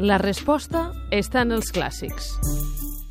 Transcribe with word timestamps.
La 0.00 0.16
resposta 0.16 0.86
està 1.12 1.42
en 1.44 1.50
els 1.52 1.68
clàssics. 1.76 2.30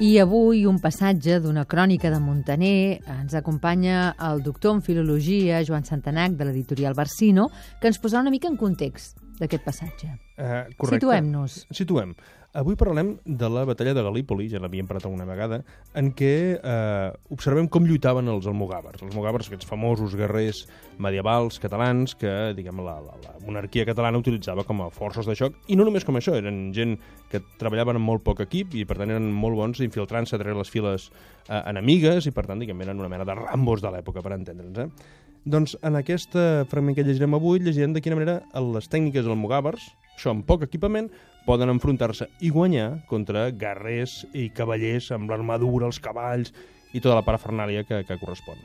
I 0.00 0.14
avui 0.22 0.62
un 0.64 0.78
passatge 0.80 1.36
d'una 1.44 1.66
crònica 1.68 2.08
de 2.08 2.22
Montaner 2.24 3.02
ens 3.18 3.36
acompanya 3.36 4.14
el 4.30 4.40
doctor 4.40 4.78
en 4.78 4.80
filologia 4.80 5.60
Joan 5.68 5.84
Santanac 5.84 6.38
de 6.38 6.46
l'editorial 6.48 6.96
Barsino, 6.96 7.50
que 7.82 7.92
ens 7.92 8.00
posarà 8.00 8.24
una 8.24 8.32
mica 8.32 8.48
en 8.48 8.56
context 8.56 9.20
d'aquest 9.40 9.64
passatge. 9.64 10.12
Uh. 10.36 10.68
Situem-nos. 10.92 11.64
Situem. 11.74 12.14
Avui 12.50 12.74
parlem 12.74 13.12
de 13.22 13.46
la 13.46 13.60
batalla 13.62 13.92
de 13.94 14.02
Galípoli, 14.02 14.48
ja 14.50 14.58
l'havíem 14.58 14.88
parlat 14.88 15.04
alguna 15.06 15.22
vegada, 15.28 15.60
en 15.94 16.08
què 16.18 16.32
eh, 16.58 17.10
observem 17.30 17.68
com 17.70 17.86
lluitaven 17.86 18.26
els 18.32 18.48
almogàvers. 18.50 19.04
Els 19.04 19.12
almogàvers, 19.12 19.46
aquests 19.46 19.68
famosos 19.70 20.16
guerrers 20.18 20.64
medievals 20.98 21.60
catalans 21.62 22.16
que, 22.18 22.32
diguem, 22.58 22.82
la, 22.82 22.96
la, 23.04 23.14
la 23.22 23.36
monarquia 23.44 23.86
catalana 23.86 24.18
utilitzava 24.18 24.66
com 24.66 24.82
a 24.82 24.90
forces 24.90 25.30
de 25.30 25.38
xoc, 25.38 25.62
i 25.70 25.78
no 25.78 25.86
només 25.86 26.02
com 26.08 26.18
això, 26.18 26.34
eren 26.42 26.72
gent 26.74 26.98
que 27.30 27.38
treballaven 27.62 28.02
amb 28.02 28.10
molt 28.10 28.26
poc 28.26 28.42
equip 28.42 28.74
i, 28.74 28.82
per 28.82 28.98
tant, 28.98 29.14
eren 29.14 29.30
molt 29.30 29.54
bons 29.60 29.86
infiltrant-se 29.86 30.34
darrere 30.34 30.58
les 30.58 30.74
files 30.74 31.06
eh, 31.46 31.62
enemigues 31.62 32.26
i, 32.26 32.34
per 32.34 32.48
tant, 32.50 32.58
diguem, 32.58 32.82
eren 32.82 32.98
una 32.98 33.14
mena 33.14 33.30
de 33.30 33.38
rambos 33.44 33.86
de 33.86 33.94
l'època, 33.94 34.26
per 34.26 34.34
entendre'ns, 34.40 34.88
eh? 34.88 35.20
Doncs 35.44 35.76
en 35.86 35.96
aquest 35.96 36.34
fragment 36.68 36.96
que 36.98 37.04
llegirem 37.06 37.34
avui 37.38 37.62
llegirem 37.62 37.94
de 37.96 38.02
quina 38.04 38.18
manera 38.18 38.40
les 38.74 38.90
tècniques 38.92 39.24
almogàvers, 39.24 39.86
això 40.16 40.34
amb 40.34 40.44
poc 40.44 40.66
equipament, 40.66 41.08
poden 41.46 41.72
enfrontar-se 41.72 42.28
i 42.44 42.50
guanyar 42.52 43.06
contra 43.08 43.48
guerrers 43.50 44.20
i 44.36 44.50
cavallers 44.52 45.08
amb 45.16 45.32
l'armadura, 45.32 45.88
els 45.88 46.00
cavalls 46.02 46.52
i 46.92 47.00
tota 47.00 47.16
la 47.16 47.24
parafernàlia 47.24 47.86
que, 47.88 48.02
que 48.04 48.18
correspon. 48.20 48.60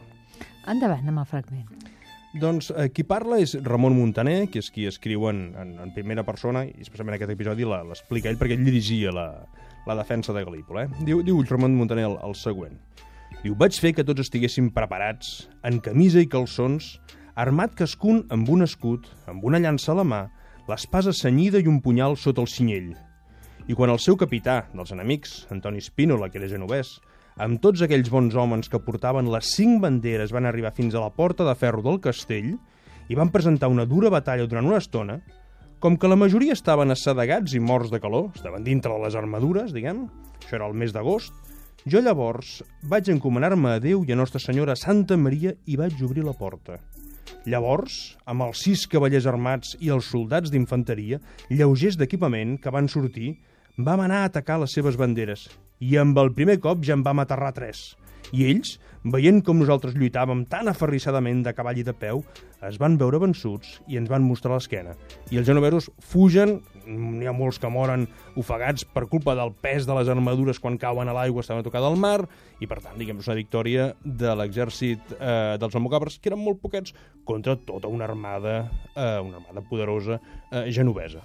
Endavant 0.68 1.08
amb 1.08 1.22
el 1.22 1.30
fragment. 1.30 1.86
Doncs 2.36 2.68
eh, 2.76 2.90
qui 2.92 3.06
parla 3.08 3.38
és 3.40 3.54
Ramon 3.64 3.96
Montaner, 3.96 4.50
que 4.52 4.60
és 4.60 4.68
qui 4.74 4.90
escriu 4.90 5.30
en, 5.30 5.46
en, 5.56 5.70
en 5.80 5.94
primera 5.96 6.26
persona, 6.28 6.66
i 6.68 6.84
especialment 6.84 7.16
aquest 7.16 7.32
episodi 7.32 7.68
l'explica 7.70 8.28
ell 8.28 8.40
perquè 8.42 8.58
ell 8.58 8.66
dirigia 8.68 9.14
la, 9.16 9.30
la 9.88 9.96
defensa 9.96 10.36
de 10.36 10.44
Galípol. 10.44 10.82
Eh? 10.84 10.88
Diu, 11.08 11.24
diu 11.24 11.40
Ramon 11.48 11.78
Montaner 11.80 12.10
el, 12.10 12.18
el 12.28 12.36
següent. 12.36 12.76
Diu, 13.46 13.54
vaig 13.54 13.76
fer 13.78 13.92
que 13.94 14.02
tots 14.02 14.24
estiguéssim 14.24 14.72
preparats, 14.74 15.44
en 15.70 15.76
camisa 15.86 16.18
i 16.18 16.26
calçons, 16.26 16.96
armat 17.38 17.76
cascun 17.78 18.24
amb 18.34 18.48
un 18.50 18.66
escut, 18.66 19.06
amb 19.30 19.46
una 19.46 19.60
llança 19.62 19.92
a 19.94 19.96
la 20.00 20.06
mà, 20.10 20.22
l'espasa 20.66 21.14
senyida 21.14 21.62
i 21.62 21.70
un 21.70 21.78
punyal 21.86 22.18
sota 22.18 22.42
el 22.42 22.50
cinyell. 22.50 22.88
I 23.70 23.78
quan 23.78 23.94
el 23.94 24.02
seu 24.02 24.18
capità, 24.18 24.64
dels 24.74 24.96
enemics, 24.98 25.36
Antoni 25.54 25.86
Spínola, 25.86 26.32
que 26.34 26.42
era 26.42 26.50
genovès, 26.50 26.96
amb 27.38 27.62
tots 27.62 27.86
aquells 27.86 28.10
bons 28.10 28.34
homes 28.34 28.66
que 28.66 28.82
portaven 28.82 29.30
les 29.30 29.54
cinc 29.54 29.78
banderes 29.86 30.34
van 30.34 30.50
arribar 30.50 30.74
fins 30.74 30.98
a 30.98 31.06
la 31.06 31.14
porta 31.14 31.46
de 31.46 31.54
ferro 31.54 31.86
del 31.86 32.02
castell 32.02 32.56
i 33.14 33.14
van 33.14 33.30
presentar 33.30 33.70
una 33.70 33.86
dura 33.86 34.10
batalla 34.10 34.50
durant 34.50 34.74
una 34.74 34.82
estona, 34.82 35.20
com 35.78 36.02
que 36.02 36.10
la 36.10 36.18
majoria 36.18 36.58
estaven 36.58 36.98
assedegats 36.98 37.54
i 37.54 37.62
morts 37.62 37.94
de 37.94 38.02
calor, 38.02 38.32
estaven 38.34 38.66
dintre 38.66 38.90
de 38.90 39.06
les 39.06 39.14
armadures, 39.14 39.70
diguem, 39.70 40.08
això 40.42 40.58
era 40.58 40.66
el 40.66 40.74
mes 40.74 40.98
d'agost, 40.98 41.46
jo 41.86 42.02
llavors 42.02 42.64
vaig 42.90 43.12
encomanar-me 43.14 43.76
a 43.76 43.82
Déu 43.82 44.02
i 44.08 44.14
a 44.14 44.16
Nostra 44.18 44.40
Senyora 44.42 44.74
Santa 44.74 45.18
Maria 45.22 45.52
i 45.70 45.76
vaig 45.78 46.00
obrir 46.02 46.24
la 46.26 46.34
porta. 46.34 46.80
Llavors, 47.46 48.16
amb 48.26 48.42
els 48.48 48.64
sis 48.66 48.88
cavallers 48.90 49.28
armats 49.30 49.76
i 49.78 49.92
els 49.94 50.08
soldats 50.10 50.50
d'infanteria, 50.50 51.20
lleugers 51.52 52.00
d'equipament 52.00 52.56
que 52.64 52.74
van 52.74 52.90
sortir, 52.90 53.36
vam 53.78 54.02
anar 54.02 54.24
a 54.24 54.32
atacar 54.32 54.58
les 54.64 54.74
seves 54.74 54.98
banderes 54.98 55.46
i 55.78 55.94
amb 56.02 56.18
el 56.18 56.34
primer 56.34 56.58
cop 56.64 56.82
ja 56.82 56.98
en 56.98 57.06
vam 57.06 57.22
aterrar 57.22 57.54
tres. 57.54 57.92
I 58.34 58.46
ells, 58.50 58.78
veient 59.06 59.44
com 59.46 59.60
nosaltres 59.62 59.94
lluitàvem 59.98 60.46
tan 60.50 60.70
aferrissadament 60.72 61.44
de 61.46 61.54
cavall 61.54 61.78
i 61.78 61.86
de 61.86 61.94
peu, 61.94 62.24
es 62.66 62.80
van 62.82 62.96
veure 62.98 63.20
vençuts 63.22 63.76
i 63.92 64.00
ens 64.00 64.10
van 64.10 64.26
mostrar 64.26 64.56
l'esquena. 64.56 64.96
I 65.30 65.38
els 65.42 65.46
genoveros 65.46 65.92
fugen, 66.02 66.58
n'hi 66.88 67.30
ha 67.30 67.36
molts 67.36 67.60
que 67.62 67.70
moren 67.70 68.08
ofegats 68.40 68.88
per 68.90 69.06
culpa 69.12 69.36
del 69.38 69.54
pes 69.62 69.86
de 69.86 69.98
les 70.00 70.10
armadures 70.10 70.60
quan 70.62 70.80
cauen 70.82 71.10
a 71.12 71.16
l'aigua, 71.18 71.46
estaven 71.46 71.62
a 71.62 71.68
tocar 71.68 71.84
del 71.86 72.00
mar, 72.02 72.26
i 72.60 72.70
per 72.72 72.82
tant, 72.82 72.98
diguem, 72.98 73.22
és 73.22 73.30
una 73.30 73.38
victòria 73.38 73.92
de 74.04 74.36
l'exèrcit 74.42 75.16
eh, 75.20 75.56
dels 75.62 75.78
almogàvers, 75.78 76.18
que 76.20 76.34
eren 76.34 76.42
molt 76.42 76.62
poquets, 76.64 76.96
contra 77.26 77.58
tota 77.58 77.92
una 77.92 78.10
armada, 78.10 78.62
eh, 78.96 79.20
una 79.22 79.44
armada 79.44 79.66
poderosa 79.70 80.20
eh, 80.52 80.72
genovesa. 80.74 81.22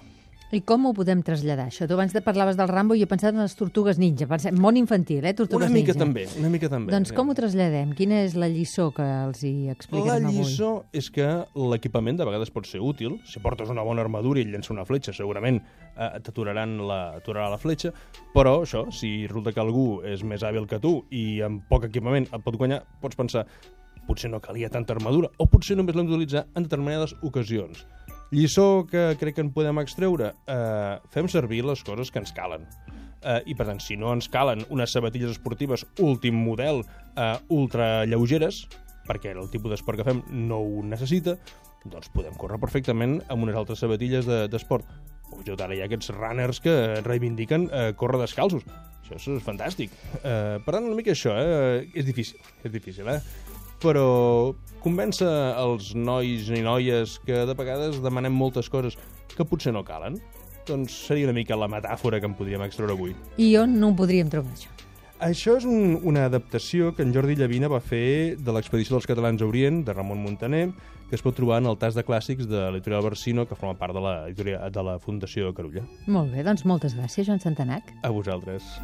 I 0.51 0.59
com 0.67 0.83
ho 0.89 0.91
podem 0.91 1.21
traslladar, 1.23 1.69
això? 1.69 1.85
Tu 1.87 1.95
abans 1.95 2.11
de 2.11 2.21
parlaves 2.25 2.57
del 2.59 2.67
Rambo 2.67 2.95
i 2.97 3.05
he 3.05 3.07
pensat 3.07 3.31
en 3.31 3.39
les 3.39 3.53
tortugues 3.55 3.99
ninja. 4.01 4.27
Pensem, 4.27 4.57
món 4.59 4.75
infantil, 4.75 5.23
eh? 5.23 5.31
Tortugues 5.37 5.69
una 5.69 5.73
mica 5.73 5.93
ninja. 5.93 6.03
també, 6.03 6.25
una 6.41 6.51
mica 6.51 6.69
també. 6.71 6.91
Doncs 6.91 7.13
com 7.15 7.31
ho 7.31 7.35
traslladem? 7.37 7.93
Quina 7.95 8.19
és 8.25 8.35
la 8.35 8.49
lliçó 8.51 8.89
que 8.95 9.05
els 9.05 9.45
hi 9.47 9.53
explicarem 9.71 10.27
avui? 10.27 10.41
La 10.41 10.49
lliçó 10.49 10.71
avui? 10.81 10.99
és 10.99 11.07
que 11.15 11.29
l'equipament 11.71 12.19
de 12.19 12.27
vegades 12.27 12.51
pot 12.51 12.67
ser 12.67 12.83
útil. 12.83 13.15
Si 13.23 13.39
portes 13.39 13.71
una 13.71 13.85
bona 13.87 14.03
armadura 14.03 14.43
i 14.43 14.47
llença 14.49 14.73
una 14.75 14.83
fletxa, 14.83 15.15
segurament 15.15 15.61
eh, 15.61 16.09
t'aturaran 16.19 16.81
la, 16.83 17.01
aturarà 17.21 17.47
la 17.53 17.59
fletxa, 17.61 17.93
però 18.35 18.59
això, 18.65 18.89
si 18.91 19.21
resulta 19.27 19.55
que 19.55 19.63
algú 19.63 20.01
és 20.03 20.25
més 20.27 20.43
hàbil 20.43 20.67
que 20.67 20.83
tu 20.83 20.97
i 21.15 21.39
amb 21.47 21.63
poc 21.71 21.87
equipament 21.87 22.27
et 22.27 22.43
pot 22.43 22.59
guanyar, 22.59 22.83
pots 22.99 23.15
pensar 23.15 23.47
potser 24.07 24.31
no 24.31 24.41
calia 24.41 24.69
tanta 24.69 24.95
armadura, 24.97 25.29
o 25.37 25.47
potser 25.47 25.77
només 25.77 25.95
l'hem 25.95 26.07
d'utilitzar 26.09 26.45
en 26.55 26.65
determinades 26.65 27.13
ocasions. 27.21 27.85
Lliçó 28.31 28.87
que 28.87 29.17
crec 29.19 29.35
que 29.35 29.43
en 29.43 29.51
podem 29.51 29.81
extreure, 29.81 30.31
eh, 30.47 30.99
fem 31.11 31.27
servir 31.27 31.65
les 31.67 31.83
coses 31.83 32.11
que 32.11 32.21
ens 32.21 32.31
calen. 32.31 32.63
Eh, 33.21 33.41
I, 33.51 33.55
per 33.59 33.67
tant, 33.67 33.81
si 33.83 33.97
no 33.99 34.13
ens 34.15 34.29
calen 34.31 34.63
unes 34.71 34.93
sabatilles 34.95 35.35
esportives 35.35 35.83
últim 35.99 36.39
model, 36.39 36.81
eh, 37.15 37.35
ultra 37.49 38.05
lleugeres, 38.07 38.63
perquè 39.05 39.35
el 39.35 39.51
tipus 39.51 39.75
d'esport 39.75 39.99
que 39.99 40.07
fem 40.07 40.23
no 40.31 40.61
ho 40.63 40.81
necessita, 40.87 41.35
doncs 41.83 42.09
podem 42.13 42.33
córrer 42.39 42.59
perfectament 42.61 43.19
amb 43.27 43.43
unes 43.43 43.57
altres 43.57 43.83
sabatilles 43.83 44.25
d'esport. 44.25 44.87
De, 44.87 45.43
jo 45.47 45.55
ara 45.59 45.75
hi 45.75 45.81
ha 45.81 45.89
aquests 45.89 46.11
runners 46.15 46.59
que 46.63 46.73
reivindiquen 47.03 47.67
eh, 47.67 47.91
córrer 47.99 48.23
descalços. 48.23 48.63
Això 49.11 49.35
és 49.35 49.43
fantàstic. 49.43 49.91
Eh, 50.21 50.59
per 50.63 50.71
tant, 50.71 50.87
una 50.87 50.95
mica 50.95 51.11
això, 51.11 51.35
eh? 51.35 51.89
és 51.93 52.07
difícil, 52.07 52.39
és 52.63 52.71
difícil, 52.71 53.11
eh? 53.11 53.19
Però 53.81 54.53
convèncer 54.81 55.29
els 55.61 55.93
nois 55.97 56.49
i 56.49 56.61
noies 56.65 57.17
que 57.25 57.43
de 57.49 57.57
vegades 57.57 58.01
demanem 58.01 58.33
moltes 58.33 58.69
coses 58.69 58.97
que 59.35 59.47
potser 59.47 59.73
no 59.73 59.83
calen, 59.85 60.19
doncs 60.67 60.95
seria 61.07 61.27
una 61.29 61.35
mica 61.37 61.57
la 61.57 61.69
metàfora 61.71 62.21
que 62.21 62.29
en 62.29 62.37
podríem 62.37 62.63
extreure 62.65 62.95
avui. 62.97 63.15
I 63.41 63.55
on 63.61 63.79
no 63.81 63.91
ho 63.91 63.97
podríem 63.97 64.29
trobar, 64.29 64.53
això? 64.53 64.69
Això 65.21 65.53
és 65.59 65.67
un, 65.69 65.99
una 66.09 66.23
adaptació 66.25 66.95
que 66.97 67.05
en 67.05 67.11
Jordi 67.13 67.35
Llavina 67.37 67.69
va 67.69 67.77
fer 67.77 68.37
de 68.41 68.55
l'expedició 68.55 68.95
dels 68.95 69.05
catalans 69.05 69.43
a 69.43 69.45
Orient, 69.45 69.83
de 69.85 69.93
Ramon 69.93 70.17
Montaner, 70.17 70.63
que 71.11 71.17
es 71.19 71.21
pot 71.21 71.35
trobar 71.37 71.59
en 71.61 71.69
el 71.69 71.77
tas 71.77 71.93
de 71.93 72.01
clàssics 72.07 72.49
de 72.49 72.63
l'editorial 72.71 73.05
Barsino, 73.05 73.45
que 73.45 73.57
forma 73.59 73.77
part 73.77 73.93
de 73.93 74.01
la, 74.01 74.15
de 74.33 74.85
la 74.87 74.97
Fundació 75.03 75.53
Carulla. 75.53 75.85
Molt 76.07 76.33
bé, 76.33 76.41
doncs 76.47 76.65
moltes 76.65 76.97
gràcies, 76.97 77.27
Joan 77.29 77.43
Santanac. 77.43 77.93
A 78.01 78.09
vosaltres. 78.15 78.79